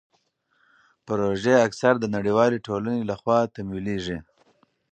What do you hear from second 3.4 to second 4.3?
تمویلیږي.